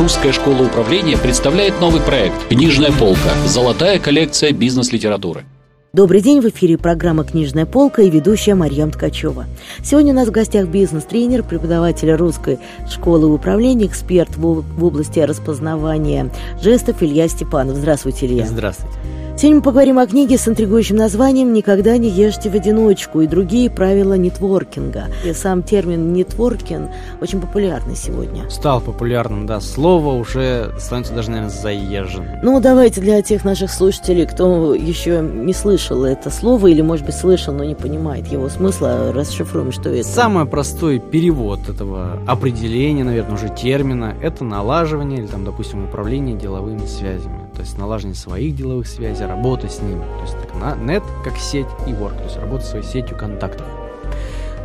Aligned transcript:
Русская 0.00 0.32
школа 0.32 0.62
управления 0.62 1.18
представляет 1.18 1.78
новый 1.78 2.00
проект 2.00 2.48
«Книжная 2.48 2.90
полка. 2.90 3.34
Золотая 3.44 3.98
коллекция 3.98 4.50
бизнес-литературы». 4.50 5.44
Добрый 5.92 6.22
день, 6.22 6.40
в 6.40 6.46
эфире 6.46 6.78
программа 6.78 7.22
«Книжная 7.22 7.66
полка» 7.66 8.00
и 8.00 8.08
ведущая 8.08 8.54
Марьям 8.54 8.92
Ткачева. 8.92 9.44
Сегодня 9.84 10.14
у 10.14 10.16
нас 10.16 10.28
в 10.28 10.30
гостях 10.30 10.68
бизнес-тренер, 10.68 11.42
преподаватель 11.42 12.10
русской 12.12 12.58
школы 12.88 13.30
управления, 13.30 13.84
эксперт 13.84 14.38
в 14.38 14.64
области 14.82 15.18
распознавания 15.18 16.30
жестов 16.62 17.02
Илья 17.02 17.28
Степанов. 17.28 17.76
Здравствуйте, 17.76 18.24
Илья. 18.24 18.46
Здравствуйте. 18.46 18.99
Сегодня 19.40 19.56
мы 19.56 19.62
поговорим 19.62 19.98
о 19.98 20.06
книге 20.06 20.36
с 20.36 20.46
интригующим 20.48 20.96
названием 20.96 21.54
«Никогда 21.54 21.96
не 21.96 22.10
ешьте 22.10 22.50
в 22.50 22.54
одиночку» 22.54 23.22
и 23.22 23.26
другие 23.26 23.70
правила 23.70 24.12
нетворкинга. 24.12 25.06
И 25.24 25.32
сам 25.32 25.62
термин 25.62 26.12
«нетворкинг» 26.12 26.90
очень 27.22 27.40
популярный 27.40 27.96
сегодня. 27.96 28.50
Стал 28.50 28.82
популярным, 28.82 29.46
да. 29.46 29.62
Слово 29.62 30.12
уже 30.12 30.74
становится 30.78 31.14
даже, 31.14 31.30
наверное, 31.30 31.50
заезженным. 31.50 32.40
Ну, 32.42 32.60
давайте 32.60 33.00
для 33.00 33.22
тех 33.22 33.42
наших 33.42 33.72
слушателей, 33.72 34.26
кто 34.26 34.74
еще 34.74 35.22
не 35.22 35.54
слышал 35.54 36.04
это 36.04 36.28
слово 36.28 36.66
или, 36.66 36.82
может 36.82 37.06
быть, 37.06 37.16
слышал, 37.16 37.54
но 37.54 37.64
не 37.64 37.74
понимает 37.74 38.26
его 38.26 38.50
смысла, 38.50 39.10
расшифруем, 39.10 39.72
что 39.72 39.88
это. 39.88 40.06
Самый 40.06 40.44
простой 40.44 40.98
перевод 40.98 41.66
этого 41.66 42.20
определения, 42.26 43.04
наверное, 43.04 43.36
уже 43.36 43.48
термина, 43.48 44.14
это 44.20 44.44
налаживание 44.44 45.20
или, 45.20 45.26
там, 45.28 45.46
допустим, 45.46 45.84
управление 45.84 46.36
деловыми 46.36 46.84
связями. 46.84 47.49
То 47.54 47.60
есть 47.60 47.78
налаживание 47.78 48.16
своих 48.16 48.56
деловых 48.56 48.86
связей, 48.86 49.26
работа 49.26 49.68
с 49.68 49.80
ними. 49.80 50.00
То 50.00 50.22
есть 50.22 50.36
так, 50.38 50.54
на, 50.54 50.74
нет 50.76 51.02
как 51.24 51.36
сеть 51.36 51.66
и 51.86 51.90
work, 51.90 52.16
то 52.16 52.24
есть 52.24 52.36
работа 52.36 52.64
своей 52.64 52.84
сетью 52.84 53.16
контактов. 53.16 53.66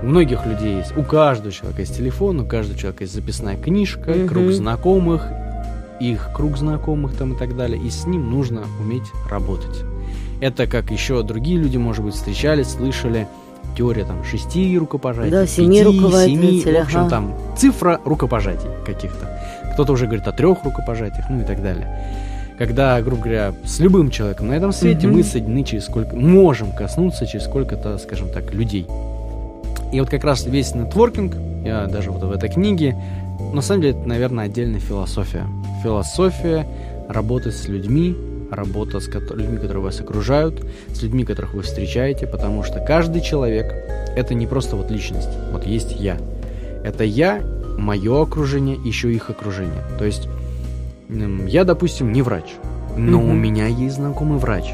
У 0.02 0.08
многих 0.08 0.45
людей 0.45 0.77
есть, 0.77 0.95
у 0.98 1.03
каждого 1.03 1.52
человека 1.52 1.81
есть 1.81 1.95
телефон, 1.95 2.41
у 2.41 2.45
каждого 2.45 2.77
человека 2.77 3.03
есть 3.03 3.13
записная 3.13 3.58
книжка, 3.58 4.11
mm-hmm. 4.11 4.27
круг 4.27 4.52
знакомых, 4.52 5.27
их 5.99 6.30
круг 6.34 6.58
знакомых 6.58 7.16
там 7.16 7.34
и 7.34 7.38
так 7.38 7.55
далее, 7.55 7.81
и 7.81 7.89
с 7.89 8.05
ним 8.05 8.30
нужно 8.30 8.63
уметь 8.80 9.06
работать. 9.30 9.83
Это 10.41 10.67
как 10.67 10.91
еще 10.91 11.23
другие 11.23 11.58
люди, 11.58 11.78
может 11.78 12.03
быть, 12.03 12.13
встречались, 12.13 12.72
слышали, 12.72 13.28
теория 13.78 14.06
там 14.06 14.23
шести 14.23 14.78
рукопожатий, 14.78 15.31
да, 15.31 15.47
семи 15.47 15.78
семи, 15.80 16.61
в 16.61 16.81
общем, 16.81 17.00
ага. 17.00 17.09
там 17.09 17.33
цифра 17.58 18.00
рукопожатий 18.06 18.69
каких-то. 18.86 19.39
Кто-то 19.73 19.94
уже 19.94 20.06
говорит 20.06 20.28
о 20.28 20.31
трех 20.31 20.63
рукопожатиях, 20.63 21.25
ну 21.30 21.41
и 21.41 21.45
так 21.45 21.61
далее 21.61 22.16
когда, 22.58 23.02
грубо 23.02 23.23
говоря, 23.23 23.53
с 23.66 23.80
любым 23.80 24.09
человеком 24.09 24.48
на 24.48 24.53
этом 24.53 24.72
свете 24.72 25.08
mm-hmm. 25.08 25.11
мы 25.11 25.23
соединены 25.23 25.64
через 25.64 25.86
сколько, 25.86 26.16
можем 26.16 26.72
коснуться 26.72 27.25
через 27.25 27.45
сколько-то, 27.45 27.97
скажем 27.97 28.30
так, 28.30 28.53
людей. 28.53 28.86
И 29.92 30.00
вот 30.00 30.09
как 30.09 30.23
раз 30.23 30.45
весь 30.45 30.73
нетворкинг, 30.73 31.36
я 31.64 31.88
даже 31.88 32.12
вот 32.12 32.23
в 32.23 32.31
этой 32.31 32.50
книге, 32.50 32.95
на 33.53 33.62
самом 33.62 33.81
деле 33.81 33.97
это, 33.97 34.08
наверное, 34.08 34.45
отдельная 34.45 34.80
философия. 34.80 35.45
Философия 35.84 36.67
работы 37.09 37.52
с 37.52 37.67
людьми, 37.67 38.16
работа 38.52 39.00
с 39.00 39.08
людьми, 39.08 39.58
которые 39.58 39.84
вас 39.84 40.00
окружают, 40.00 40.66
с 40.94 41.02
людьми, 41.02 41.23
которых 41.23 41.53
вы 41.53 41.62
встречаете, 41.62 42.28
потому 42.28 42.64
что 42.64 42.80
каждый 42.80 43.22
человек— 43.22 43.72
это 44.16 44.34
не 44.34 44.47
просто 44.47 44.75
вот 44.75 44.92
личность. 44.92 45.30
Вот 45.52 45.66
есть 45.66 45.95
я. 46.00 46.17
Это 46.84 47.03
я, 47.03 47.42
мое 47.78 48.22
окружение, 48.22 48.78
еще 48.86 49.14
их 49.14 49.30
окружение. 49.30 49.81
То 49.97 50.06
есть 50.06 50.28
я, 51.09 51.64
допустим, 51.64 52.11
не 52.11 52.22
врач, 52.22 52.56
но 52.98 53.20
угу. 53.20 53.30
у 53.30 53.34
меня 53.34 53.67
есть 53.67 53.95
знакомый 53.95 54.39
врач. 54.39 54.66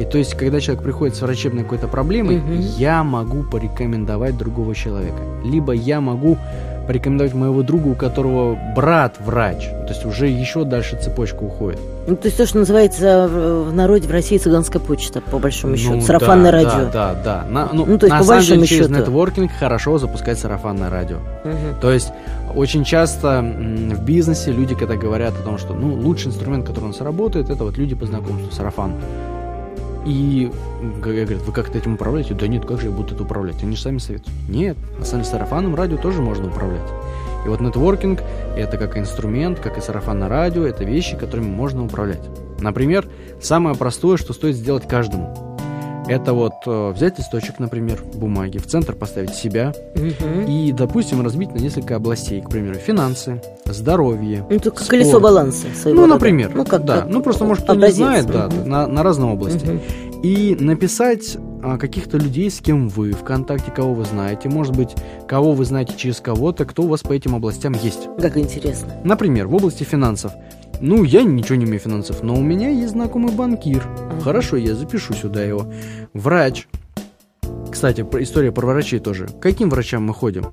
И 0.00 0.04
то 0.04 0.16
есть, 0.18 0.34
когда 0.34 0.60
человек 0.60 0.84
приходит 0.84 1.16
с 1.16 1.22
врачебной 1.22 1.64
какой-то 1.64 1.88
проблемой, 1.88 2.38
угу. 2.38 2.52
я 2.52 3.02
могу 3.02 3.42
порекомендовать 3.42 4.36
другого 4.36 4.74
человека. 4.74 5.22
Либо 5.44 5.72
я 5.72 6.00
могу 6.00 6.38
порекомендовать 6.88 7.34
моего 7.34 7.62
друга, 7.62 7.88
у 7.88 7.94
которого 7.94 8.58
брат 8.74 9.16
врач. 9.20 9.68
То 9.68 9.88
есть 9.90 10.06
уже 10.06 10.26
еще 10.26 10.64
дальше 10.64 10.98
цепочка 11.00 11.42
уходит. 11.42 11.78
Ну, 12.06 12.16
то 12.16 12.26
есть 12.26 12.38
то, 12.38 12.46
что 12.46 12.58
называется 12.58 13.28
в 13.28 13.74
народе 13.74 14.08
в 14.08 14.10
России 14.10 14.38
цыганская 14.38 14.80
почта, 14.80 15.20
по 15.20 15.38
большому 15.38 15.72
ну, 15.72 15.76
счету. 15.76 16.00
Сарафанное 16.00 16.50
да, 16.50 16.56
радио. 16.56 16.90
Да, 16.90 16.90
да, 16.90 17.16
да. 17.22 17.44
На, 17.50 17.68
ну, 17.74 17.84
ну, 17.84 17.98
то 17.98 18.06
есть, 18.06 18.14
на 18.14 18.18
по 18.20 18.24
самом 18.24 18.42
деле, 18.42 18.66
через 18.66 18.86
счету. 18.86 18.98
нетворкинг 18.98 19.52
хорошо 19.52 19.98
запускать 19.98 20.38
сарафанное 20.38 20.88
радио. 20.88 21.18
Угу. 21.44 21.80
То 21.82 21.92
есть 21.92 22.10
очень 22.54 22.84
часто 22.84 23.42
в 23.42 24.02
бизнесе 24.02 24.50
люди, 24.50 24.74
когда 24.74 24.96
говорят 24.96 25.34
о 25.38 25.42
том, 25.42 25.58
что 25.58 25.74
ну, 25.74 25.92
лучший 25.92 26.28
инструмент, 26.28 26.66
который 26.66 26.84
у 26.84 26.88
нас 26.88 27.02
работает, 27.02 27.50
это 27.50 27.64
вот 27.64 27.76
люди 27.76 27.94
по 27.94 28.06
знакомству, 28.06 28.50
сарафан. 28.50 28.94
И 30.08 30.50
говорят, 31.02 31.42
вы 31.42 31.52
как-то 31.52 31.76
этим 31.76 31.94
управляете? 31.94 32.32
Да 32.32 32.48
нет, 32.48 32.64
как 32.64 32.80
же 32.80 32.86
я 32.86 32.92
буду 32.92 33.14
это 33.14 33.24
управлять? 33.24 33.62
Они 33.62 33.76
же 33.76 33.82
сами 33.82 33.98
советуют. 33.98 34.34
Нет, 34.48 34.78
на 34.98 35.04
самом 35.04 35.22
деле 35.22 35.36
сарафанным 35.36 35.74
радио 35.74 35.98
тоже 35.98 36.22
можно 36.22 36.48
управлять. 36.48 36.88
И 37.44 37.48
вот 37.48 37.60
нетворкинг– 37.60 38.22
это 38.56 38.78
как 38.78 38.96
инструмент, 38.96 39.60
как 39.60 39.76
и 39.76 39.82
сарафанное 39.82 40.28
радио, 40.28 40.66
это 40.66 40.84
вещи, 40.84 41.14
которыми 41.14 41.48
можно 41.48 41.84
управлять. 41.84 42.22
Например, 42.58 43.06
самое 43.42 43.76
простое, 43.76 44.16
что 44.16 44.32
стоит 44.32 44.56
сделать 44.56 44.88
каждому– 44.88 45.36
это 46.08 46.32
вот 46.32 46.54
э, 46.66 46.90
взять 46.90 47.18
листочек, 47.18 47.58
например, 47.58 48.02
бумаги, 48.14 48.58
в 48.58 48.66
центр 48.66 48.94
поставить 48.94 49.34
себя 49.34 49.72
угу. 49.94 50.48
и, 50.48 50.72
допустим, 50.72 51.22
разбить 51.22 51.54
на 51.54 51.58
несколько 51.58 51.96
областей, 51.96 52.40
к 52.40 52.48
примеру, 52.48 52.76
финансы, 52.76 53.42
здоровье. 53.66 54.44
Ну, 54.48 54.56
это 54.56 54.70
спорт. 54.70 54.88
колесо 54.88 55.20
баланса. 55.20 55.66
Ну, 55.84 56.06
например. 56.06 56.52
Ну, 56.54 56.64
как, 56.64 56.84
да. 56.84 57.02
Как, 57.02 57.10
ну, 57.10 57.22
просто, 57.22 57.44
может, 57.44 57.64
кто 57.64 57.74
не 57.74 57.90
знает, 57.90 58.24
угу. 58.24 58.32
да, 58.32 58.48
на, 58.64 58.86
на 58.86 59.02
разные 59.02 59.32
области. 59.32 59.66
Угу. 59.66 59.80
И 60.22 60.56
написать 60.58 61.36
а, 61.62 61.78
каких-то 61.78 62.18
людей, 62.18 62.50
с 62.50 62.58
кем 62.58 62.88
вы 62.88 63.12
ВКонтакте, 63.12 63.70
кого 63.70 63.94
вы 63.94 64.04
знаете, 64.04 64.48
может 64.48 64.76
быть, 64.76 64.90
кого 65.28 65.52
вы 65.52 65.64
знаете 65.64 65.94
через 65.96 66.20
кого-то, 66.20 66.64
кто 66.64 66.82
у 66.82 66.88
вас 66.88 67.02
по 67.02 67.12
этим 67.12 67.36
областям 67.36 67.72
есть. 67.72 68.08
Как 68.20 68.36
интересно. 68.36 68.94
Например, 69.04 69.46
в 69.46 69.54
области 69.54 69.84
финансов– 69.84 70.32
ну, 70.80 71.02
я 71.02 71.22
ничего 71.22 71.56
не 71.56 71.66
умею 71.66 71.80
финансов, 71.80 72.22
но 72.22 72.34
у 72.34 72.40
меня 72.40 72.70
есть 72.70 72.92
знакомый 72.92 73.32
банкир. 73.32 73.86
Хорошо, 74.22 74.56
я 74.56 74.74
запишу 74.74 75.12
сюда 75.14 75.42
его. 75.42 75.72
Врач. 76.14 76.68
Кстати, 77.70 78.00
история 78.20 78.52
про 78.52 78.66
врачей 78.66 79.00
тоже. 79.00 79.26
К 79.26 79.40
каким 79.40 79.70
врачам 79.70 80.04
мы 80.04 80.14
ходим? 80.14 80.46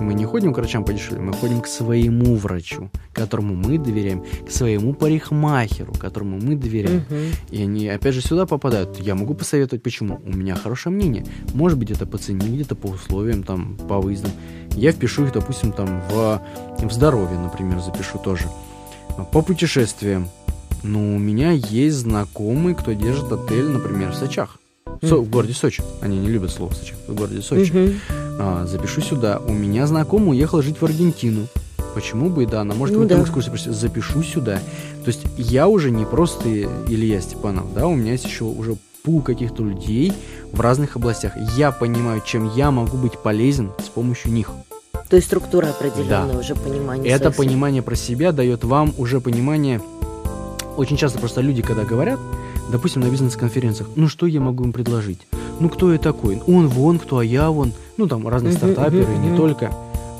Мы 0.00 0.14
не 0.14 0.24
ходим 0.24 0.54
к 0.54 0.56
врачам 0.56 0.82
подешевле, 0.82 1.20
мы 1.20 1.34
ходим 1.34 1.60
к 1.60 1.66
своему 1.66 2.34
врачу, 2.34 2.90
которому 3.12 3.54
мы 3.54 3.76
доверяем, 3.76 4.24
к 4.46 4.50
своему 4.50 4.94
парикмахеру, 4.94 5.92
которому 5.92 6.38
мы 6.40 6.56
доверяем. 6.56 7.04
Угу. 7.10 7.16
И 7.50 7.62
они 7.62 7.86
опять 7.86 8.14
же 8.14 8.22
сюда 8.22 8.46
попадают. 8.46 8.98
Я 8.98 9.14
могу 9.14 9.34
посоветовать, 9.34 9.82
почему. 9.82 10.22
У 10.24 10.34
меня 10.34 10.54
хорошее 10.54 10.94
мнение. 10.94 11.26
Может 11.52 11.78
быть, 11.78 11.90
это 11.90 12.06
по 12.06 12.16
цене, 12.16 12.48
где-то 12.48 12.76
по 12.76 12.86
условиям, 12.86 13.42
там, 13.42 13.76
по 13.88 14.00
выездам. 14.00 14.30
Я 14.74 14.92
впишу 14.92 15.24
их, 15.24 15.34
допустим, 15.34 15.72
там, 15.72 16.02
в, 16.10 16.40
в 16.78 16.92
здоровье, 16.92 17.38
например, 17.38 17.80
запишу 17.80 18.18
тоже. 18.18 18.46
По 19.24 19.42
путешествиям. 19.42 20.28
Ну, 20.82 21.16
у 21.16 21.18
меня 21.18 21.50
есть 21.50 21.96
знакомый, 21.96 22.74
кто 22.74 22.92
держит 22.92 23.30
отель, 23.30 23.68
например, 23.68 24.12
в 24.12 24.14
Сочах. 24.14 24.58
Со, 25.02 25.16
в 25.16 25.28
городе 25.28 25.52
Сочи. 25.52 25.82
Они 26.00 26.18
не 26.18 26.28
любят 26.28 26.50
слово 26.50 26.72
Сочи. 26.72 26.94
В 27.06 27.14
городе 27.14 27.42
Сочи. 27.42 27.70
Mm-hmm. 27.70 27.96
А, 28.38 28.66
запишу 28.66 29.00
сюда. 29.00 29.40
У 29.46 29.52
меня 29.52 29.86
знакомый 29.86 30.30
уехал 30.30 30.62
жить 30.62 30.80
в 30.80 30.84
Аргентину. 30.84 31.46
Почему 31.94 32.30
бы 32.30 32.44
и 32.44 32.46
да, 32.46 32.60
она 32.60 32.74
может 32.74 32.94
ну, 32.96 33.02
в 33.02 33.06
этом 33.06 33.18
да. 33.18 33.24
экскурсии 33.24 33.70
запишу 33.70 34.22
сюда. 34.22 34.60
То 35.04 35.08
есть 35.08 35.26
я 35.36 35.68
уже 35.68 35.90
не 35.90 36.04
просто 36.04 36.48
Илья 36.88 37.20
Степанов, 37.20 37.74
да, 37.74 37.86
у 37.86 37.94
меня 37.94 38.12
есть 38.12 38.24
еще 38.24 38.44
уже 38.44 38.76
пул 39.02 39.22
каких-то 39.22 39.62
людей 39.64 40.12
в 40.52 40.60
разных 40.60 40.96
областях. 40.96 41.32
Я 41.56 41.72
понимаю, 41.72 42.22
чем 42.24 42.54
я 42.54 42.70
могу 42.70 42.96
быть 42.96 43.18
полезен 43.18 43.70
с 43.78 43.88
помощью 43.88 44.32
них. 44.32 44.50
То 45.10 45.16
есть 45.16 45.26
структура 45.26 45.66
определенная, 45.66 46.32
да. 46.32 46.38
уже 46.38 46.54
понимание. 46.54 47.12
Это 47.12 47.32
понимание 47.32 47.82
про 47.82 47.96
себя 47.96 48.30
дает 48.30 48.62
вам 48.62 48.94
уже 48.96 49.20
понимание. 49.20 49.82
Очень 50.76 50.96
часто 50.96 51.18
просто 51.18 51.40
люди, 51.40 51.62
когда 51.62 51.84
говорят, 51.84 52.20
допустим, 52.70 53.02
на 53.02 53.10
бизнес-конференциях, 53.10 53.90
ну 53.96 54.08
что 54.08 54.26
я 54.26 54.40
могу 54.40 54.62
им 54.62 54.72
предложить? 54.72 55.26
Ну 55.58 55.68
кто 55.68 55.92
я 55.92 55.98
такой? 55.98 56.40
Он 56.46 56.68
вон, 56.68 57.00
кто, 57.00 57.18
а 57.18 57.24
я 57.24 57.50
вон. 57.50 57.72
Ну 57.96 58.06
там 58.06 58.26
разные 58.28 58.52
стартаперы, 58.52 59.16
не 59.16 59.36
только. 59.36 59.72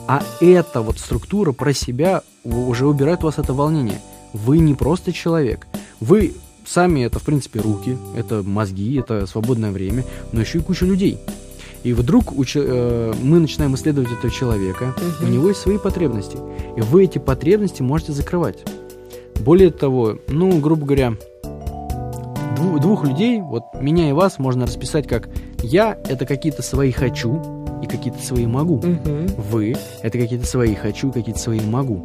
А 0.08 0.24
эта 0.40 0.80
вот 0.80 0.98
структура 0.98 1.52
про 1.52 1.72
себя 1.72 2.22
уже 2.42 2.84
убирает 2.84 3.20
у 3.22 3.26
вас 3.26 3.38
это 3.38 3.54
волнение. 3.54 4.00
Вы 4.32 4.58
не 4.58 4.74
просто 4.74 5.12
человек. 5.12 5.68
Вы 6.00 6.34
сами 6.66 7.02
это, 7.02 7.20
в 7.20 7.22
принципе, 7.22 7.60
руки, 7.60 7.96
это 8.16 8.42
мозги, 8.42 8.96
это 8.98 9.26
свободное 9.26 9.70
время, 9.70 10.04
но 10.32 10.40
еще 10.40 10.58
и 10.58 10.62
куча 10.62 10.84
людей. 10.84 11.18
И 11.82 11.92
вдруг 11.92 12.36
уч... 12.36 12.56
э, 12.56 13.12
мы 13.22 13.38
начинаем 13.38 13.74
исследовать 13.74 14.10
этого 14.12 14.32
человека, 14.32 14.94
угу. 14.96 15.26
у 15.26 15.30
него 15.30 15.48
есть 15.48 15.60
свои 15.60 15.78
потребности, 15.78 16.36
и 16.76 16.80
вы 16.80 17.04
эти 17.04 17.18
потребности 17.18 17.82
можете 17.82 18.12
закрывать. 18.12 18.58
Более 19.40 19.70
того, 19.70 20.18
ну, 20.28 20.58
грубо 20.60 20.84
говоря, 20.84 21.14
двух, 22.56 22.80
двух 22.80 23.04
людей, 23.04 23.40
вот 23.40 23.62
меня 23.80 24.10
и 24.10 24.12
вас, 24.12 24.38
можно 24.38 24.66
расписать 24.66 25.08
как 25.08 25.28
я 25.62 25.98
это 26.08 26.26
какие-то 26.26 26.62
свои 26.62 26.92
хочу 26.92 27.40
и 27.82 27.86
какие-то 27.86 28.22
свои 28.22 28.46
могу. 28.46 28.74
Угу. 28.74 29.42
Вы 29.50 29.74
это 30.02 30.18
какие-то 30.18 30.46
свои 30.46 30.74
хочу, 30.74 31.10
какие-то 31.10 31.40
свои 31.40 31.60
могу. 31.60 32.02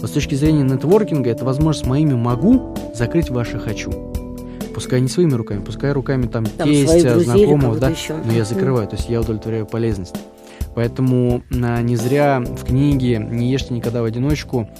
Вот 0.00 0.08
с 0.08 0.12
точки 0.12 0.34
зрения 0.34 0.62
нетворкинга 0.62 1.30
это 1.30 1.44
возможность 1.44 1.86
моими 1.86 2.14
могу 2.14 2.74
закрыть 2.94 3.28
ваши 3.28 3.58
хочу 3.58 3.92
пускай 4.78 5.00
не 5.00 5.08
своими 5.08 5.34
руками, 5.34 5.58
пускай 5.58 5.90
руками 5.90 6.28
там, 6.28 6.46
там 6.46 6.68
тестя, 6.68 7.18
знакомого, 7.18 7.76
да, 7.80 7.88
еще. 7.88 8.14
но 8.24 8.32
я 8.32 8.44
закрываю, 8.44 8.86
то 8.86 8.94
есть 8.94 9.08
я 9.08 9.20
удовлетворяю 9.20 9.66
полезность. 9.66 10.14
Поэтому 10.76 11.42
а, 11.50 11.82
не 11.82 11.96
зря 11.96 12.38
в 12.38 12.64
книге 12.64 13.18
«Не 13.18 13.50
ешьте 13.50 13.74
никогда 13.74 14.02
в 14.02 14.04
одиночку» 14.04 14.70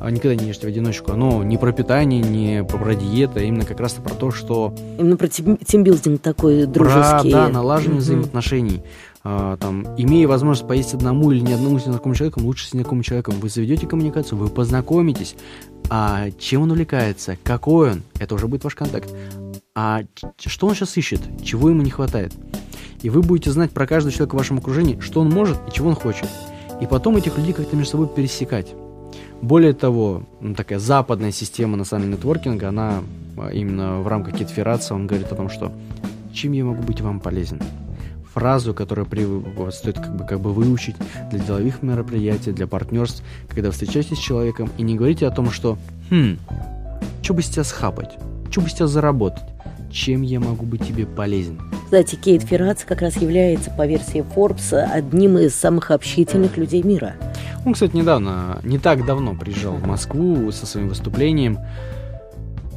никогда 0.00 0.34
не 0.34 0.48
ешьте 0.48 0.66
в 0.66 0.70
одиночку, 0.70 1.12
оно 1.12 1.42
не 1.42 1.56
про 1.56 1.72
питание, 1.72 2.20
не 2.20 2.64
про 2.64 2.94
диету, 2.94 3.38
а 3.38 3.42
именно 3.42 3.64
как 3.64 3.80
раз 3.80 3.92
про 3.94 4.14
то, 4.14 4.30
что... 4.30 4.74
Именно 4.98 5.16
про 5.16 5.28
тимбилдинг 5.28 6.20
такой 6.20 6.66
дружеский. 6.66 7.30
Про, 7.30 7.46
да, 7.46 7.48
налаживание 7.48 7.98
mm-hmm. 7.98 8.02
взаимоотношений. 8.02 8.82
А, 9.24 9.56
там, 9.56 9.86
имея 9.96 10.28
возможность 10.28 10.68
поесть 10.68 10.94
одному 10.94 11.32
или 11.32 11.40
не 11.40 11.52
одному 11.52 11.76
незнакомому 11.76 12.14
человеку, 12.14 12.40
лучше 12.40 12.68
с 12.68 12.74
незнакомым 12.74 13.02
человеком. 13.02 13.34
Вы 13.40 13.48
заведете 13.48 13.86
коммуникацию, 13.86 14.38
вы 14.38 14.48
познакомитесь. 14.48 15.34
А 15.90 16.30
чем 16.38 16.62
он 16.62 16.70
увлекается, 16.70 17.36
какой 17.42 17.92
он, 17.92 18.02
это 18.18 18.34
уже 18.34 18.46
будет 18.46 18.64
ваш 18.64 18.74
контакт. 18.74 19.12
А 19.74 20.02
что 20.38 20.66
он 20.66 20.74
сейчас 20.74 20.96
ищет, 20.96 21.20
чего 21.42 21.70
ему 21.70 21.82
не 21.82 21.90
хватает. 21.90 22.32
И 23.02 23.10
вы 23.10 23.22
будете 23.22 23.50
знать 23.50 23.70
про 23.70 23.86
каждого 23.86 24.12
человека 24.12 24.34
в 24.34 24.38
вашем 24.38 24.58
окружении, 24.58 24.98
что 25.00 25.20
он 25.20 25.30
может 25.30 25.56
и 25.68 25.72
чего 25.72 25.88
он 25.88 25.94
хочет. 25.94 26.28
И 26.80 26.86
потом 26.86 27.16
этих 27.16 27.36
людей 27.36 27.52
как-то 27.52 27.76
между 27.76 27.92
собой 27.92 28.08
пересекать. 28.08 28.74
Более 29.40 29.72
того, 29.72 30.24
ну, 30.40 30.54
такая 30.54 30.78
западная 30.78 31.30
система 31.30 31.76
на 31.76 31.84
самом 31.84 32.04
деле 32.04 32.16
нетворкинга, 32.16 32.68
она 32.68 33.02
а, 33.36 33.50
именно 33.50 34.00
в 34.00 34.08
рамках 34.08 34.36
кетферации, 34.36 34.94
он 34.94 35.06
говорит 35.06 35.30
о 35.30 35.36
том, 35.36 35.48
что 35.48 35.72
чем 36.32 36.52
я 36.52 36.64
могу 36.64 36.82
быть 36.82 37.00
вам 37.00 37.20
полезен. 37.20 37.60
Фразу, 38.34 38.74
которую 38.74 39.06
при, 39.06 39.26
стоит 39.70 39.96
как 39.96 40.16
бы, 40.16 40.24
как 40.24 40.40
бы 40.40 40.52
выучить 40.52 40.96
для 41.30 41.38
деловых 41.40 41.82
мероприятий, 41.82 42.52
для 42.52 42.66
партнерств, 42.66 43.22
когда 43.48 43.70
встречаетесь 43.70 44.18
с 44.18 44.20
человеком, 44.20 44.70
и 44.76 44.82
не 44.82 44.96
говорите 44.96 45.26
о 45.26 45.30
том, 45.30 45.50
что 45.50 45.78
«Хм, 46.10 46.38
что 47.22 47.34
бы 47.34 47.42
с 47.42 47.48
тебя 47.48 47.64
схапать? 47.64 48.16
Что 48.50 48.60
бы 48.60 48.68
с 48.68 48.74
тебя 48.74 48.86
заработать? 48.86 49.42
Чем 49.90 50.22
я 50.22 50.40
могу 50.40 50.66
быть 50.66 50.86
тебе 50.86 51.06
полезен?» 51.06 51.60
Кстати, 51.84 52.16
Кейт 52.16 52.42
Феррац 52.42 52.84
как 52.84 53.00
раз 53.00 53.16
является, 53.16 53.70
по 53.70 53.86
версии 53.86 54.24
Forbes, 54.36 54.72
одним 54.74 55.38
из 55.38 55.54
самых 55.54 55.90
общительных 55.90 56.56
людей 56.56 56.82
мира– 56.82 57.14
он, 57.68 57.74
кстати, 57.74 57.94
недавно, 57.94 58.60
не 58.64 58.78
так 58.78 59.04
давно 59.04 59.34
приезжал 59.34 59.74
в 59.74 59.86
Москву 59.86 60.50
со 60.52 60.66
своим 60.66 60.88
выступлением. 60.88 61.58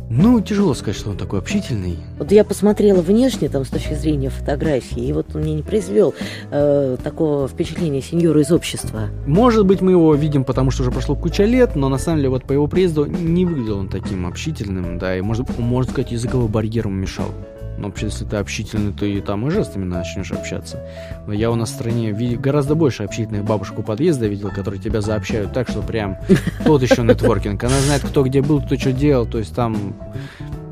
Ну, 0.09 0.41
тяжело 0.41 0.73
сказать, 0.73 0.97
что 0.97 1.11
он 1.11 1.17
такой 1.17 1.39
общительный. 1.39 1.97
Вот 2.19 2.33
я 2.33 2.43
посмотрела 2.43 3.01
внешне, 3.01 3.47
там, 3.47 3.63
с 3.63 3.69
точки 3.69 3.93
зрения 3.93 4.29
фотографии, 4.29 5.01
и 5.01 5.13
вот 5.13 5.33
он 5.33 5.43
мне 5.43 5.53
не 5.53 5.63
произвел 5.63 6.13
э, 6.51 6.97
такого 7.01 7.47
впечатления 7.47 8.01
сеньора 8.01 8.41
из 8.41 8.51
общества. 8.51 9.07
Может 9.25 9.65
быть, 9.65 9.79
мы 9.79 9.91
его 9.91 10.13
видим, 10.13 10.43
потому 10.43 10.69
что 10.69 10.81
уже 10.81 10.91
прошло 10.91 11.15
куча 11.15 11.45
лет, 11.45 11.77
но 11.77 11.88
на 11.88 11.97
самом 11.97 12.17
деле 12.17 12.29
вот 12.29 12.43
по 12.43 12.51
его 12.51 12.67
приезду 12.67 13.05
не 13.05 13.45
выглядел 13.45 13.77
он 13.77 13.88
таким 13.88 14.27
общительным, 14.27 14.99
да, 14.99 15.17
и, 15.17 15.21
может, 15.21 15.57
можно 15.57 15.89
сказать, 15.89 16.11
языковой 16.11 16.49
барьер 16.49 16.88
ему 16.88 16.97
мешал. 16.97 17.31
Но 17.81 17.88
вообще, 17.88 18.06
если 18.06 18.25
ты 18.25 18.36
общительный, 18.36 18.94
то 18.94 19.07
и 19.07 19.19
там 19.22 19.48
и 19.48 19.50
жестами 19.50 19.86
начнешь 19.86 20.31
общаться. 20.31 20.80
Но 21.25 21.33
я 21.33 21.50
у 21.50 21.56
нас 21.56 21.72
в 21.72 21.74
стране 21.74 22.12
видел 22.12 22.39
гораздо 22.39 22.75
больше 22.75 23.04
общительных 23.04 23.44
бабушек 23.44 23.80
у 23.80 23.81
подъезда 23.83 24.28
видел, 24.28 24.50
которые 24.50 24.80
тебя 24.80 25.01
заобщают 25.01 25.51
так, 25.51 25.68
что 25.68 25.81
прям 25.81 26.18
тот 26.63 26.83
еще 26.83 27.01
нетворкинг. 27.01 27.63
Она 27.63 27.80
знает, 27.80 28.04
кто 28.04 28.24
где 28.24 28.44
был, 28.44 28.62
кто 28.62 28.78
что 28.78 28.94
делал. 28.94 29.25
То 29.25 29.39
есть 29.39 29.56
там 29.56 29.95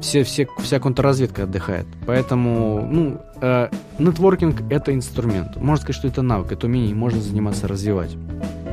все, 0.02 0.24
все, 0.24 0.48
вся 0.60 0.80
контрразведка 0.80 1.44
отдыхает. 1.44 1.88
Поэтому, 2.06 2.88
ну, 2.88 3.22
э, 3.42 3.70
нетворкинг 3.98 4.62
это 4.72 4.94
инструмент. 4.94 5.58
Можно 5.58 5.82
сказать, 5.82 5.96
что 5.96 6.08
это 6.08 6.22
навык, 6.22 6.52
это 6.52 6.68
умение, 6.68 6.94
можно 6.94 7.20
заниматься, 7.20 7.68
развивать. 7.68 8.16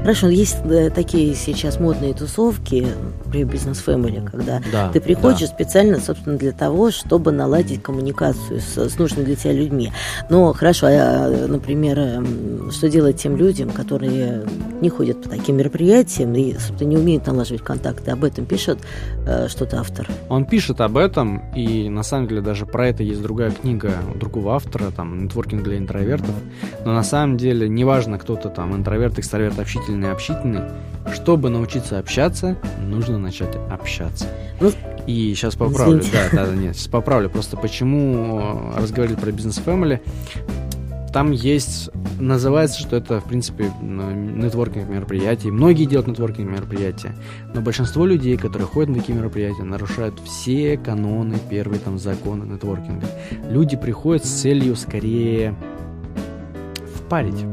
Хорошо, 0.06 0.28
есть 0.28 0.58
э, 0.62 0.88
такие 0.90 1.34
сейчас 1.34 1.80
модные 1.80 2.14
тусовки 2.14 2.86
при 3.32 3.42
бизнес 3.42 3.78
фэмили, 3.78 4.24
когда 4.24 4.62
да, 4.70 4.88
ты 4.92 5.00
приходишь 5.00 5.48
да. 5.48 5.54
специально, 5.54 5.98
собственно, 5.98 6.38
для 6.38 6.52
того, 6.52 6.92
чтобы 6.92 7.32
наладить 7.32 7.82
коммуникацию 7.82 8.60
с, 8.60 8.78
с 8.88 8.98
нужными 9.00 9.24
для 9.24 9.34
тебя 9.34 9.52
людьми. 9.52 9.90
Но 10.30 10.52
хорошо, 10.52 10.86
а, 10.88 11.48
например, 11.48 11.98
эм, 11.98 12.70
что 12.70 12.88
делать 12.88 13.16
тем 13.16 13.36
людям, 13.36 13.70
которые 13.70 14.44
не 14.80 14.88
ходят 14.90 15.24
по 15.24 15.28
таким 15.28 15.56
мероприятиям 15.56 16.32
и, 16.36 16.52
собственно, 16.52 16.90
не 16.90 16.98
умеют 16.98 17.26
налаживать 17.26 17.62
контакты? 17.62 18.12
Об 18.12 18.22
этом 18.22 18.46
пишет 18.46 18.78
э, 19.26 19.48
что-то 19.48 19.80
автор. 19.80 20.08
Он 20.28 20.44
пишет 20.44 20.80
об 20.80 20.98
этом, 20.98 21.52
и 21.56 21.88
на 21.88 22.04
самом 22.04 22.28
деле 22.28 22.42
даже 22.42 22.64
про 22.64 22.86
это 22.86 23.02
есть 23.02 23.20
другая 23.22 23.50
книга 23.50 23.94
другого 24.14 24.54
автора, 24.54 24.92
там, 24.92 25.24
«Нетворкинг 25.24 25.64
для 25.64 25.78
интровертов». 25.78 26.30
Но 26.84 26.92
на 26.92 27.02
самом 27.02 27.36
деле, 27.36 27.68
неважно, 27.68 28.20
кто-то 28.20 28.50
там 28.50 28.76
интроверт, 28.76 29.18
экстраверт, 29.18 29.58
общительный, 29.58 29.95
общительный, 30.04 30.60
общительный. 30.60 30.62
Чтобы 31.14 31.50
научиться 31.50 31.98
общаться, 31.98 32.56
нужно 32.80 33.18
начать 33.18 33.56
общаться. 33.70 34.26
Ну, 34.60 34.72
и 35.06 35.34
сейчас 35.34 35.54
поправлю, 35.54 36.02
да, 36.12 36.28
да, 36.32 36.46
да, 36.46 36.54
нет, 36.54 36.74
сейчас 36.74 36.88
поправлю. 36.88 37.30
Просто 37.30 37.56
почему 37.56 38.72
э, 38.74 38.80
разговаривали 38.80 39.20
про 39.20 39.30
бизнес 39.30 39.60
family, 39.64 40.00
там 41.12 41.30
есть, 41.30 41.88
называется, 42.20 42.80
что 42.80 42.96
это, 42.96 43.20
в 43.20 43.24
принципе, 43.24 43.70
нетворкинг 43.80 44.88
мероприятий. 44.88 45.50
Многие 45.50 45.86
делают 45.86 46.08
нетворкинг 46.08 46.50
мероприятия, 46.50 47.14
но 47.54 47.60
большинство 47.62 48.04
людей, 48.04 48.36
которые 48.36 48.66
ходят 48.66 48.90
на 48.90 48.96
такие 48.96 49.16
мероприятия, 49.16 49.62
нарушают 49.62 50.20
все 50.20 50.76
каноны, 50.76 51.38
первые 51.48 51.78
там 51.78 51.98
законы 51.98 52.44
нетворкинга. 52.44 53.06
Люди 53.48 53.76
приходят 53.76 54.26
с 54.26 54.28
целью 54.28 54.76
скорее 54.76 55.54
впарить 56.96 57.44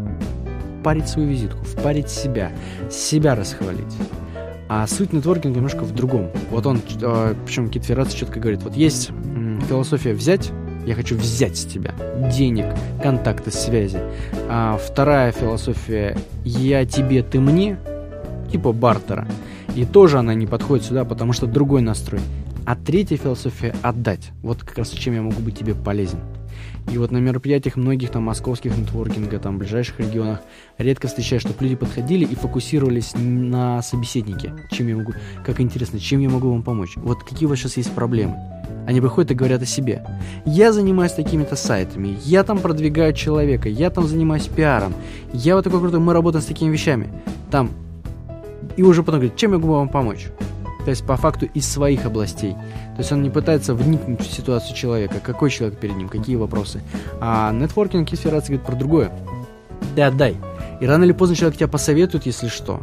впарить 0.83 1.07
свою 1.07 1.29
визитку, 1.29 1.63
впарить 1.63 2.09
себя, 2.09 2.51
себя 2.91 3.35
расхвалить. 3.35 3.95
А 4.67 4.85
суть 4.85 5.13
нетворкинга 5.13 5.55
немножко 5.55 5.85
в 5.85 5.93
другом. 5.93 6.29
Вот 6.51 6.65
он, 6.65 6.81
э, 7.01 7.35
причем 7.45 7.69
Кит 7.69 7.85
Феррац 7.85 8.11
четко 8.13 8.41
говорит, 8.41 8.63
вот 8.63 8.75
есть 8.75 9.11
философия 9.69 10.11
взять, 10.13 10.51
я 10.85 10.93
хочу 10.95 11.15
взять 11.15 11.55
с 11.55 11.63
тебя 11.63 11.93
денег, 12.35 12.65
контакты, 13.01 13.49
связи. 13.49 13.97
А 14.49 14.77
вторая 14.77 15.31
философия 15.31 16.17
я 16.43 16.85
тебе, 16.85 17.23
ты 17.23 17.39
мне, 17.39 17.77
типа 18.51 18.73
бартера. 18.73 19.25
И 19.77 19.85
тоже 19.85 20.19
она 20.19 20.33
не 20.33 20.47
подходит 20.47 20.85
сюда, 20.85 21.05
потому 21.05 21.31
что 21.31 21.47
другой 21.47 21.81
настрой. 21.81 22.19
А 22.65 22.75
третья 22.75 23.15
философия 23.15 23.73
отдать. 23.83 24.31
Вот 24.41 24.63
как 24.63 24.79
раз 24.79 24.89
чем 24.89 25.13
я 25.13 25.21
могу 25.21 25.41
быть 25.41 25.57
тебе 25.57 25.75
полезен. 25.75 26.19
И 26.91 26.97
вот 26.97 27.11
на 27.11 27.17
мероприятиях 27.17 27.75
многих 27.75 28.11
там 28.11 28.23
московских 28.23 28.77
нетворкинга, 28.77 29.39
там 29.39 29.57
ближайших 29.57 29.99
регионах, 29.99 30.41
редко 30.77 31.07
встречаешь, 31.07 31.41
чтобы 31.41 31.63
люди 31.63 31.75
подходили 31.75 32.25
и 32.25 32.35
фокусировались 32.35 33.13
на 33.15 33.81
собеседнике. 33.81 34.53
Чем 34.69 34.87
я 34.87 34.97
могу, 34.97 35.13
как 35.45 35.59
интересно, 35.59 35.99
чем 35.99 36.19
я 36.19 36.29
могу 36.29 36.51
вам 36.51 36.61
помочь? 36.61 36.95
Вот 36.97 37.23
какие 37.23 37.47
у 37.47 37.49
вас 37.49 37.59
сейчас 37.59 37.77
есть 37.77 37.91
проблемы? 37.91 38.35
Они 38.85 38.99
приходят 38.99 39.31
и 39.31 39.35
говорят 39.35 39.61
о 39.61 39.65
себе. 39.65 40.05
Я 40.45 40.73
занимаюсь 40.73 41.13
такими-то 41.13 41.55
сайтами, 41.55 42.17
я 42.25 42.43
там 42.43 42.59
продвигаю 42.59 43.13
человека, 43.13 43.69
я 43.69 43.89
там 43.89 44.05
занимаюсь 44.05 44.47
пиаром, 44.47 44.93
я 45.31 45.55
вот 45.55 45.63
такой 45.63 45.79
крутой, 45.79 45.99
мы 45.99 46.13
работаем 46.13 46.43
с 46.43 46.47
такими 46.47 46.71
вещами. 46.71 47.07
Там. 47.49 47.71
И 48.75 48.83
уже 48.83 49.03
потом 49.03 49.19
говорит, 49.19 49.37
чем 49.37 49.53
я 49.53 49.57
могу 49.57 49.73
вам 49.73 49.87
помочь? 49.87 50.27
То 50.83 50.89
есть 50.89 51.05
по 51.05 51.15
факту 51.15 51.45
из 51.45 51.67
своих 51.67 52.05
областей. 52.05 52.55
То 52.95 52.99
есть 52.99 53.11
он 53.11 53.23
не 53.23 53.29
пытается 53.29 53.73
вникнуть 53.73 54.21
в 54.21 54.31
ситуацию 54.31 54.75
человека, 54.75 55.15
какой 55.23 55.49
человек 55.49 55.79
перед 55.79 55.95
ним, 55.95 56.09
какие 56.09 56.35
вопросы. 56.35 56.81
А 57.19 57.51
нетворкинг 57.51 58.11
и 58.13 58.15
сферация 58.15 58.49
говорит 58.49 58.65
про 58.65 58.75
другое. 58.75 59.11
Ты 59.95 60.01
отдай. 60.03 60.37
И 60.79 60.85
рано 60.85 61.03
или 61.03 61.11
поздно 61.11 61.35
человек 61.35 61.57
тебя 61.57 61.67
посоветует, 61.67 62.25
если 62.25 62.47
что 62.47 62.81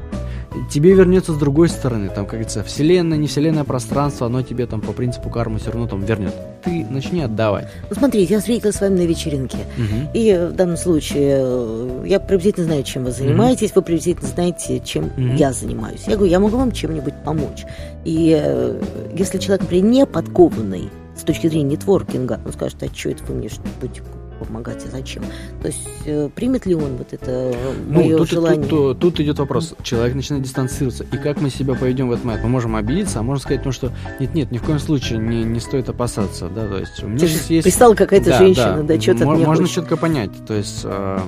тебе 0.70 0.92
вернется 0.94 1.32
с 1.32 1.36
другой 1.36 1.68
стороны, 1.68 2.08
там, 2.08 2.24
как 2.24 2.30
говорится, 2.30 2.62
вселенная, 2.62 3.18
не 3.18 3.26
вселенная 3.26 3.64
пространство, 3.64 4.26
оно 4.26 4.42
тебе 4.42 4.66
там 4.66 4.80
по 4.80 4.92
принципу 4.92 5.30
кармы 5.30 5.58
все 5.58 5.70
равно 5.70 5.86
там 5.86 6.04
вернет. 6.04 6.34
Ты 6.64 6.84
начни 6.90 7.22
отдавать. 7.22 7.68
Ну, 7.88 7.96
смотрите, 7.96 8.32
я 8.34 8.40
встретилась 8.40 8.76
с 8.76 8.80
вами 8.80 8.98
на 8.98 9.06
вечеринке, 9.06 9.58
угу. 9.76 10.10
и 10.14 10.48
в 10.50 10.54
данном 10.54 10.76
случае 10.76 11.38
э, 11.40 12.04
я 12.06 12.20
приблизительно 12.20 12.66
знаю, 12.66 12.82
чем 12.82 13.04
вы 13.04 13.12
занимаетесь, 13.12 13.70
угу. 13.70 13.80
вы 13.80 13.82
приблизительно 13.82 14.28
знаете, 14.28 14.80
чем 14.80 15.06
угу. 15.06 15.34
я 15.36 15.52
занимаюсь. 15.52 16.04
Я 16.06 16.16
говорю, 16.16 16.30
я 16.30 16.40
могу 16.40 16.56
вам 16.56 16.72
чем-нибудь 16.72 17.14
помочь. 17.24 17.64
И 18.04 18.38
э, 18.40 18.80
если 19.14 19.38
человек, 19.38 19.62
например, 19.62 19.84
не 19.84 20.06
подкованный 20.06 20.90
с 21.16 21.22
точки 21.22 21.48
зрения 21.48 21.76
нетворкинга, 21.76 22.40
он 22.44 22.52
скажет, 22.52 22.82
а 22.82 22.94
что 22.94 23.10
это 23.10 23.24
вы 23.24 23.34
мне 23.34 23.48
что-нибудь 23.48 24.02
помогать, 24.44 24.84
а 24.86 24.90
зачем? 24.90 25.24
То 25.60 25.68
есть 25.68 25.88
э, 26.04 26.28
примет 26.34 26.66
ли 26.66 26.74
он 26.74 26.96
вот 26.96 27.12
это 27.12 27.54
мое 27.86 28.12
ну, 28.12 28.18
тут, 28.18 28.30
желание? 28.30 28.66
Тут, 28.66 28.98
тут, 28.98 29.14
тут 29.14 29.20
идет 29.20 29.38
вопрос. 29.38 29.74
Человек 29.82 30.14
начинает 30.14 30.44
дистанцироваться. 30.44 31.04
И 31.04 31.16
как 31.16 31.40
мы 31.40 31.50
себя 31.50 31.74
поведем 31.74 32.08
в 32.08 32.12
этот 32.12 32.24
момент? 32.24 32.44
Мы 32.44 32.50
можем 32.50 32.76
обидеться, 32.76 33.20
а 33.20 33.22
можно 33.22 33.42
сказать, 33.42 33.64
ну, 33.64 33.72
что 33.72 33.92
нет-нет, 34.18 34.50
ни 34.50 34.58
в 34.58 34.62
коем 34.62 34.78
случае 34.78 35.18
не, 35.18 35.44
не 35.44 35.60
стоит 35.60 35.88
опасаться. 35.88 36.48
Да? 36.48 36.66
То 36.66 36.78
есть, 36.78 37.02
у 37.02 37.08
меня 37.08 37.18
сейчас 37.26 37.50
есть... 37.50 37.64
Писала 37.64 37.94
какая-то 37.94 38.30
да, 38.30 38.38
женщина, 38.38 38.76
да, 38.82 38.94
да 38.94 39.00
что-то 39.00 39.26
Можно 39.26 39.68
четко 39.68 39.96
понять. 39.96 40.30
То 40.46 40.54
есть... 40.54 40.80
Э, 40.84 41.18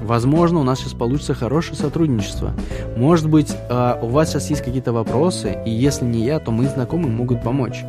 Возможно, 0.00 0.60
у 0.60 0.62
нас 0.62 0.78
сейчас 0.78 0.94
получится 0.94 1.34
хорошее 1.34 1.76
сотрудничество. 1.76 2.54
Может 2.96 3.28
быть, 3.28 3.54
э, 3.68 3.98
у 4.00 4.06
вас 4.06 4.30
сейчас 4.30 4.48
есть 4.48 4.62
какие-то 4.62 4.92
вопросы, 4.92 5.58
и 5.66 5.70
если 5.70 6.06
не 6.06 6.24
я, 6.24 6.38
то 6.38 6.50
мои 6.50 6.66
знакомые 6.66 7.12
могут 7.12 7.42
помочь. 7.42 7.84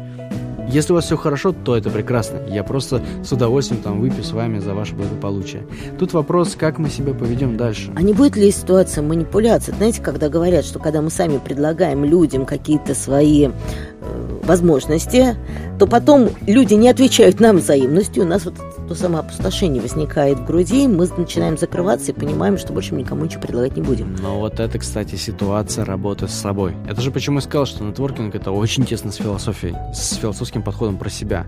Если 0.71 0.91
у 0.91 0.95
вас 0.95 1.05
все 1.05 1.17
хорошо, 1.17 1.51
то 1.51 1.75
это 1.75 1.89
прекрасно. 1.89 2.41
Я 2.47 2.63
просто 2.63 3.01
с 3.23 3.31
удовольствием 3.31 3.81
там 3.81 3.99
выпью 3.99 4.23
с 4.23 4.31
вами 4.31 4.59
за 4.59 4.75
ваше 4.75 4.93
благополучие. 4.93 5.63
Тут 5.97 6.13
вопрос, 6.13 6.55
как 6.55 6.77
мы 6.77 6.89
себя 6.89 7.13
поведем 7.15 7.57
дальше. 7.57 7.91
А 7.95 8.03
не 8.03 8.13
будет 8.13 8.35
ли 8.35 8.51
ситуация 8.51 9.01
манипуляции? 9.01 9.71
Знаете, 9.71 10.01
когда 10.01 10.29
говорят, 10.29 10.65
что 10.65 10.77
когда 10.77 11.01
мы 11.01 11.09
сами 11.09 11.39
предлагаем 11.39 12.05
людям 12.05 12.45
какие-то 12.45 12.93
свои 12.93 13.47
э, 13.47 14.28
возможности, 14.49 15.37
то 15.77 15.87
потом 15.87 16.29
люди 16.45 16.73
не 16.73 16.89
отвечают 16.89 17.39
нам 17.39 17.57
взаимностью. 17.57 18.23
У 18.23 18.27
нас 18.27 18.43
вот 18.43 18.55
то 18.89 18.95
самое 18.95 19.19
опустошение 19.19 19.81
возникает 19.81 20.39
в 20.39 20.45
груди, 20.45 20.87
мы 20.87 21.07
начинаем 21.15 21.57
закрываться 21.57 22.11
и 22.11 22.15
понимаем, 22.15 22.57
что 22.57 22.73
больше 22.73 22.95
никому 22.95 23.25
ничего 23.25 23.41
предлагать 23.41 23.77
не 23.77 23.83
будем. 23.83 24.15
Но 24.21 24.39
вот 24.39 24.59
это, 24.59 24.79
кстати, 24.79 25.15
ситуация 25.15 25.85
работы 25.85 26.27
с 26.27 26.33
собой. 26.33 26.75
Это 26.89 26.99
же 27.01 27.11
почему 27.11 27.37
я 27.37 27.41
сказал, 27.41 27.67
что 27.67 27.83
нетворкинг 27.83 28.33
это 28.33 28.51
очень 28.51 28.85
тесно 28.85 29.11
с 29.11 29.17
философией, 29.17 29.75
с 29.93 30.15
философским 30.15 30.63
подходом 30.63 30.97
про 30.97 31.09
себя. 31.09 31.45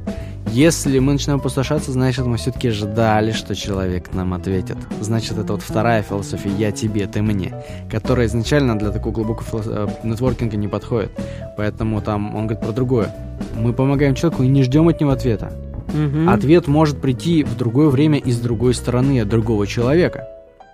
Если 0.52 1.00
мы 1.00 1.14
начинаем 1.14 1.40
опустошаться, 1.40 1.92
значит, 1.92 2.26
мы 2.26 2.38
все-таки 2.38 2.70
ждали, 2.70 3.32
что 3.32 3.56
человек 3.56 4.14
нам 4.14 4.34
ответит. 4.34 4.78
Значит, 5.00 5.38
это 5.38 5.54
вот 5.54 5.62
вторая 5.64 6.04
философия 6.04 6.50
«я 6.58 6.72
тебе, 6.72 7.08
ты 7.08 7.22
мне», 7.22 7.54
которая 7.90 8.28
изначально 8.28 8.78
для 8.78 8.92
такого 8.92 9.14
глубокого 9.14 9.48
филос... 9.48 9.66
Э, 9.68 9.88
нетворкинга 10.04 10.58
не 10.58 10.68
подходит. 10.68 11.12
Поэтому 11.58 12.02
там 12.02 12.36
он 12.36 12.48
говорит 12.48 12.66
про 12.66 12.74
другое. 12.92 13.16
Мы 13.56 13.72
помогаем 13.72 14.16
человеку 14.16 14.44
и 14.44 14.48
не 14.48 14.64
ждем 14.64 14.90
от 14.90 15.00
него 15.00 15.12
ответа. 15.12 15.54
Угу. 15.90 16.30
Ответ 16.30 16.68
может 16.68 17.00
прийти 17.00 17.44
в 17.44 17.56
другое 17.56 17.88
время 17.88 18.18
и 18.18 18.32
с 18.32 18.40
другой 18.40 18.74
стороны 18.74 19.22
от 19.22 19.30
другого 19.30 19.66
человека. 19.66 20.28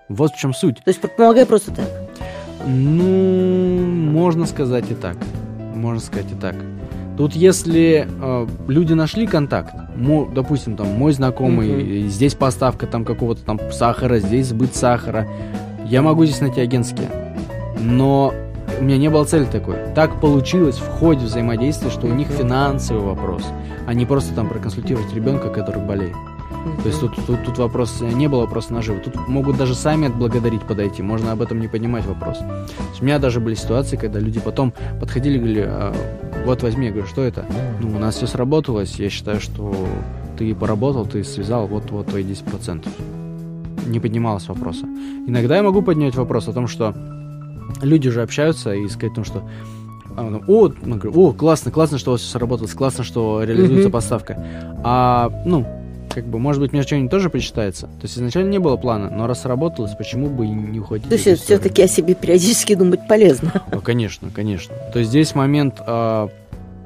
Вот 0.10 0.32
в 0.32 0.38
чем 0.40 0.54
суть. 0.54 0.78
То 0.78 0.90
есть 0.90 1.02
помогай 1.16 1.46
просто 1.46 1.72
так? 1.72 1.86
Ну, 2.66 3.86
можно 3.86 4.48
сказать 4.48 4.86
и 4.90 4.96
так. 4.96 5.16
Можно 5.76 6.02
сказать 6.02 6.26
и 6.32 6.36
так. 6.36 6.56
Тут 7.18 7.34
если 7.34 8.08
э, 8.08 8.48
люди 8.68 8.94
нашли 8.94 9.28
контакт, 9.28 9.74
мо, 9.96 10.28
допустим, 10.34 10.76
там 10.76 10.88
мой 10.88 11.14
знакомый, 11.14 11.70
mm 11.70 12.08
здесь 12.08 12.36
поставка 12.36 12.88
там 12.88 13.06
какого-то 13.06 13.44
там 13.44 13.60
сахара, 13.72 14.20
здесь 14.20 14.48
сбыт 14.48 14.76
сахара, 14.76 15.28
я 15.86 16.02
могу 16.02 16.26
здесь 16.26 16.42
найти 16.42 16.62
агентские. 16.62 17.10
Но 17.80 18.34
у 18.79 18.84
меня 18.84 18.98
не 18.98 19.10
было 19.10 19.25
цели 19.25 19.46
такой. 19.46 19.75
Так 19.96 20.19
получилось 20.19 20.77
в 20.77 20.88
ходе 20.88 21.25
взаимодействия, 21.25 21.89
что 21.89 22.07
у 22.07 22.13
них 22.13 22.27
финансовый 22.27 23.03
вопрос, 23.03 23.43
а 23.86 23.93
не 23.93 24.05
просто 24.05 24.34
там 24.34 24.50
проконсультировать 24.50 25.13
ребенка, 25.13 25.50
который 25.50 25.84
болеет. 25.84 26.15
То 26.81 26.89
есть 26.89 27.00
тут, 27.00 27.15
тут, 27.25 27.43
тут 27.46 27.57
вопрос 27.57 28.01
не 28.01 28.27
было 28.27 28.41
вопроса 28.41 28.74
наживы. 28.74 29.00
Тут 29.00 29.15
могут 29.27 29.57
даже 29.57 29.74
сами 29.75 30.07
отблагодарить 30.07 30.63
подойти. 30.63 31.01
Можно 31.01 31.31
об 31.31 31.41
этом 31.41 31.60
не 31.60 31.67
поднимать 31.67 32.05
вопрос. 32.05 32.39
у 33.00 33.03
меня 33.03 33.19
даже 33.19 33.39
были 33.39 33.55
ситуации, 33.55 33.96
когда 33.96 34.19
люди 34.19 34.39
потом 34.39 34.74
подходили 35.00 35.36
и 35.36 35.38
говорили, 35.38 35.65
а, 35.67 35.93
вот 36.46 36.63
возьми, 36.63 36.88
я 36.88 36.91
говорю, 36.91 37.07
что 37.07 37.24
это? 37.24 37.46
Ну, 37.79 37.96
у 37.96 38.00
нас 38.00 38.15
все 38.15 38.27
сработалось, 38.27 38.96
я 39.00 39.10
считаю, 39.10 39.39
что 39.39 39.74
ты 40.38 40.53
поработал, 40.53 41.05
ты 41.05 41.24
связал, 41.24 41.67
вот, 41.67 41.89
вот 41.91 42.07
твои 42.07 42.24
10%. 42.24 42.88
Не 43.88 44.00
поднималось 44.00 44.48
вопроса. 44.48 44.86
Иногда 45.27 45.57
я 45.57 45.63
могу 45.63 45.81
поднять 45.81 46.15
вопрос 46.15 46.48
о 46.48 46.53
том, 46.53 46.67
что 46.67 46.93
люди 47.82 48.08
уже 48.08 48.22
общаются 48.22 48.74
и 48.74 48.88
сказать 48.88 49.12
о 49.14 49.16
том, 49.16 49.26
что 49.26 49.50
а, 50.16 50.42
о, 50.48 50.72
о, 51.14 51.34
классно, 51.34 51.72
классно, 51.72 51.98
что 51.98 52.12
у 52.12 52.14
вас 52.14 52.22
все 52.22 52.32
сработало, 52.32 52.68
классно, 52.68 53.04
что 53.04 53.44
реализуется 53.44 53.90
mm-hmm. 53.90 53.92
поставка. 53.92 54.44
А, 54.84 55.32
ну, 55.46 55.66
как 56.10 56.26
бы, 56.26 56.40
может 56.40 56.60
быть, 56.60 56.74
мне 56.74 56.82
что-нибудь 56.82 57.12
тоже 57.12 57.30
причитается. 57.30 57.86
То 57.86 58.04
есть 58.04 58.18
изначально 58.18 58.50
не 58.50 58.58
было 58.58 58.78
плана, 58.78 59.12
но 59.12 59.28
раз 59.28 59.44
сработалось, 59.44 59.94
почему 59.96 60.28
бы 60.28 60.46
и 60.46 60.50
не 60.50 60.80
уходить? 60.80 61.08
То 61.08 61.14
есть 61.14 61.44
все-таки 61.44 61.84
о 61.84 61.88
себе 61.88 62.16
периодически 62.16 62.74
думать 62.74 63.08
полезно. 63.08 63.52
Ну, 63.72 63.82
конечно, 63.82 64.32
конечно. 64.34 64.74
То 64.92 65.00
есть 65.00 65.12
здесь 65.12 65.36
момент 65.36 65.76
э, 65.86 66.28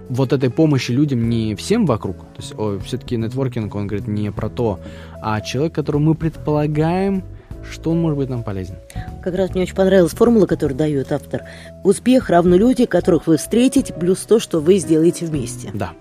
вот 0.10 0.34
этой 0.34 0.50
помощи 0.50 0.92
людям 0.92 1.30
не 1.30 1.56
всем 1.56 1.86
вокруг. 1.86 2.18
То 2.18 2.42
есть 2.42 2.86
все-таки 2.86 3.16
нетворкинг, 3.16 3.74
он 3.74 3.88
говорит 3.88 4.10
не 4.10 4.30
про 4.32 4.50
то, 4.50 4.82
а 5.22 5.40
человек, 5.40 5.74
которого 5.74 6.02
мы 6.02 6.16
предполагаем, 6.16 7.24
что 7.70 7.91
он 7.91 8.01
может 8.01 8.18
быть 8.18 8.30
нам 8.30 8.44
полезен. 8.44 8.75
Как 9.24 9.36
раз 9.36 9.51
мне 9.51 9.63
очень 9.63 9.75
понравилась 9.75 10.13
формула, 10.13 10.46
которую 10.46 10.77
дает 10.77 11.12
автор. 11.12 11.44
Успех 11.84 12.30
равно 12.30 12.56
люди, 12.56 12.86
которых 12.86 13.27
вы 13.27 13.38
встретите, 13.38 13.94
плюс 13.94 14.20
то, 14.20 14.39
что 14.39 14.60
вы 14.60 14.77
сделаете 14.77 15.25
вместе. 15.25 15.72
Да. 15.74 15.91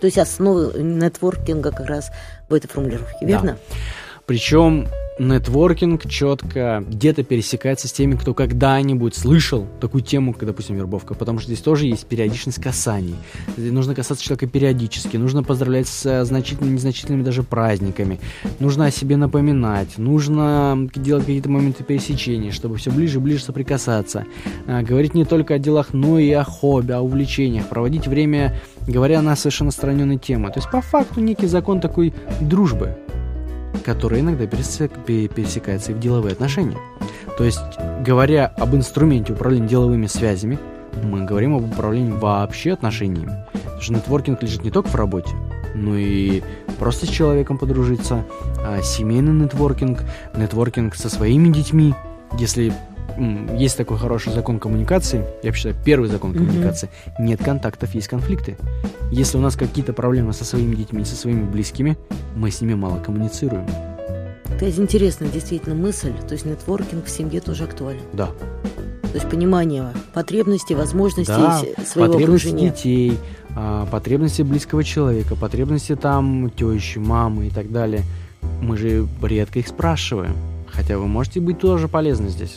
То 0.00 0.06
есть 0.06 0.18
основа 0.18 0.76
нетворкинга 0.78 1.70
как 1.70 1.86
раз 1.86 2.10
в 2.48 2.54
этой 2.54 2.68
формулировке, 2.68 3.24
верно? 3.24 3.52
Да. 3.52 3.76
Причем 4.26 4.88
нетворкинг 5.18 6.08
четко 6.08 6.84
где-то 6.88 7.22
пересекается 7.22 7.86
с 7.86 7.92
теми, 7.92 8.16
кто 8.16 8.34
когда-нибудь 8.34 9.14
слышал 9.14 9.66
такую 9.80 10.02
тему, 10.02 10.32
как, 10.32 10.46
допустим, 10.46 10.76
вербовка, 10.76 11.14
потому 11.14 11.38
что 11.38 11.48
здесь 11.48 11.62
тоже 11.62 11.86
есть 11.86 12.06
периодичность 12.06 12.60
касаний. 12.60 13.14
Нужно 13.56 13.94
касаться 13.94 14.24
человека 14.24 14.46
периодически, 14.46 15.16
нужно 15.16 15.42
поздравлять 15.42 15.86
с 15.86 16.24
значительными, 16.24 16.74
незначительными 16.74 17.22
даже 17.22 17.42
праздниками, 17.42 18.18
нужно 18.58 18.86
о 18.86 18.90
себе 18.90 19.16
напоминать, 19.16 19.98
нужно 19.98 20.88
делать 20.94 21.26
какие-то 21.26 21.48
моменты 21.48 21.84
пересечения, 21.84 22.50
чтобы 22.50 22.76
все 22.76 22.90
ближе 22.90 23.18
и 23.18 23.20
ближе 23.20 23.44
соприкасаться, 23.44 24.26
а, 24.66 24.82
говорить 24.82 25.14
не 25.14 25.24
только 25.24 25.54
о 25.54 25.58
делах, 25.58 25.92
но 25.92 26.18
и 26.18 26.30
о 26.32 26.42
хобби, 26.44 26.92
о 26.92 27.00
увлечениях, 27.00 27.68
проводить 27.68 28.08
время, 28.08 28.56
говоря 28.86 29.22
на 29.22 29.36
совершенно 29.36 29.70
стороненные 29.70 30.18
темы. 30.18 30.48
То 30.50 30.58
есть, 30.58 30.70
по 30.70 30.80
факту, 30.80 31.20
некий 31.20 31.46
закон 31.46 31.80
такой 31.80 32.12
дружбы, 32.40 32.96
который 33.84 34.20
иногда 34.20 34.46
пересекается 34.46 35.92
и 35.92 35.94
в 35.94 36.00
деловые 36.00 36.32
отношения. 36.32 36.78
То 37.36 37.44
есть, 37.44 37.60
говоря 38.00 38.46
об 38.56 38.74
инструменте 38.74 39.32
управления 39.32 39.68
деловыми 39.68 40.06
связями, 40.06 40.58
мы 41.02 41.24
говорим 41.24 41.54
об 41.56 41.64
управлении 41.64 42.12
вообще 42.12 42.72
отношениями. 42.72 43.44
Потому 43.52 43.80
что 43.80 43.92
нетворкинг 43.94 44.42
лежит 44.42 44.64
не 44.64 44.70
только 44.70 44.88
в 44.88 44.94
работе, 44.94 45.30
но 45.74 45.96
и 45.96 46.42
просто 46.78 47.06
с 47.06 47.08
человеком 47.08 47.58
подружиться, 47.58 48.24
а 48.64 48.80
семейный 48.82 49.32
нетворкинг, 49.32 50.04
нетворкинг 50.36 50.94
со 50.94 51.08
своими 51.08 51.48
детьми, 51.52 51.94
если 52.38 52.72
есть 53.56 53.76
такой 53.76 53.98
хороший 53.98 54.32
закон 54.32 54.58
коммуникации, 54.58 55.24
я 55.42 55.52
считаю, 55.52 55.76
первый 55.84 56.08
закон 56.08 56.32
mm-hmm. 56.32 56.36
коммуникации, 56.36 56.88
нет 57.18 57.42
контактов, 57.42 57.94
есть 57.94 58.08
конфликты. 58.08 58.56
Если 59.10 59.38
у 59.38 59.40
нас 59.40 59.56
какие-то 59.56 59.92
проблемы 59.92 60.32
со 60.32 60.44
своими 60.44 60.74
детьми, 60.74 61.04
со 61.04 61.14
своими 61.14 61.44
близкими, 61.44 61.96
мы 62.34 62.50
с 62.50 62.60
ними 62.60 62.74
мало 62.74 62.98
коммуницируем. 62.98 63.66
Это 64.46 64.70
интересная 64.70 65.28
действительно 65.28 65.74
мысль, 65.74 66.12
то 66.26 66.32
есть 66.32 66.44
нетворкинг 66.44 67.06
в 67.06 67.10
семье 67.10 67.40
тоже 67.40 67.64
актуален. 67.64 68.02
Да. 68.12 68.26
То 69.14 69.18
есть 69.20 69.30
понимание 69.30 69.92
потребностей, 70.12 70.74
возможностей 70.74 71.32
да, 71.32 71.62
своего 71.84 72.14
потребности 72.14 72.48
окружения. 72.48 72.70
детей, 72.70 73.18
а, 73.54 73.86
потребности 73.86 74.42
близкого 74.42 74.82
человека, 74.82 75.36
потребности 75.36 75.94
там 75.94 76.50
тещи, 76.50 76.98
мамы 76.98 77.46
и 77.46 77.50
так 77.50 77.70
далее. 77.70 78.02
Мы 78.60 78.76
же 78.76 79.06
редко 79.22 79.60
их 79.60 79.68
спрашиваем. 79.68 80.34
Хотя 80.66 80.98
вы 80.98 81.06
можете 81.06 81.40
быть 81.40 81.60
тоже 81.60 81.86
полезны 81.86 82.28
здесь. 82.28 82.56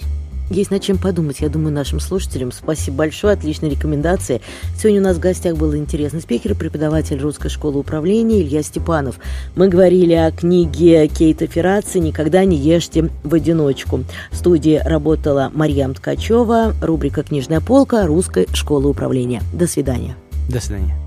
Есть 0.49 0.71
над 0.71 0.81
чем 0.81 0.97
подумать, 0.97 1.41
я 1.41 1.49
думаю, 1.49 1.73
нашим 1.73 1.99
слушателям. 1.99 2.51
Спасибо 2.51 2.97
большое, 2.97 3.33
отличные 3.33 3.71
рекомендации. 3.71 4.41
Сегодня 4.77 5.01
у 5.01 5.03
нас 5.03 5.17
в 5.17 5.19
гостях 5.19 5.57
был 5.57 5.75
интересный 5.75 6.21
спикер, 6.21 6.55
преподаватель 6.55 7.19
Русской 7.19 7.49
школы 7.49 7.79
управления 7.79 8.41
Илья 8.41 8.63
Степанов. 8.63 9.19
Мы 9.55 9.67
говорили 9.67 10.13
о 10.13 10.31
книге 10.31 11.07
Кейта 11.07 11.47
Ферраци 11.47 11.99
«Никогда 11.99 12.45
не 12.45 12.55
ешьте 12.55 13.09
в 13.23 13.33
одиночку». 13.33 14.03
В 14.31 14.35
студии 14.35 14.81
работала 14.83 15.51
Марьям 15.53 15.93
Ткачева, 15.93 16.73
рубрика 16.81 17.23
«Книжная 17.23 17.61
полка» 17.61 18.05
Русской 18.05 18.47
школы 18.53 18.89
управления. 18.89 19.41
До 19.53 19.67
свидания. 19.67 20.15
До 20.49 20.61
свидания. 20.61 21.06